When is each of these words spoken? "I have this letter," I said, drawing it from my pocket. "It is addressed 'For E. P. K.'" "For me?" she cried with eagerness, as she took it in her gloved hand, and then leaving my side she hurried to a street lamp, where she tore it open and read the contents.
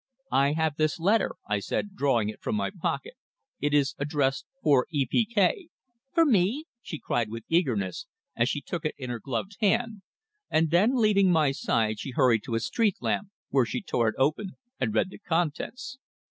"I 0.31 0.53
have 0.53 0.77
this 0.77 0.97
letter," 0.99 1.33
I 1.47 1.59
said, 1.59 1.95
drawing 1.95 2.27
it 2.29 2.41
from 2.41 2.55
my 2.55 2.71
pocket. 2.71 3.13
"It 3.59 3.71
is 3.71 3.93
addressed 3.99 4.47
'For 4.63 4.87
E. 4.89 5.05
P. 5.05 5.25
K.'" 5.27 5.67
"For 6.11 6.25
me?" 6.25 6.65
she 6.81 6.97
cried 6.97 7.29
with 7.29 7.43
eagerness, 7.49 8.07
as 8.35 8.49
she 8.49 8.61
took 8.61 8.83
it 8.83 8.95
in 8.97 9.11
her 9.11 9.19
gloved 9.19 9.57
hand, 9.61 10.01
and 10.49 10.71
then 10.71 10.95
leaving 10.99 11.31
my 11.31 11.51
side 11.51 11.99
she 11.99 12.13
hurried 12.15 12.41
to 12.45 12.55
a 12.55 12.59
street 12.59 12.97
lamp, 12.99 13.27
where 13.51 13.63
she 13.67 13.79
tore 13.83 14.07
it 14.07 14.15
open 14.17 14.57
and 14.79 14.95
read 14.95 15.11
the 15.11 15.19
contents. 15.19 15.99